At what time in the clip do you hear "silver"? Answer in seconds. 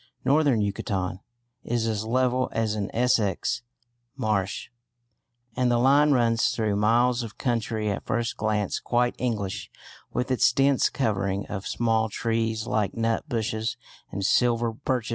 14.25-14.71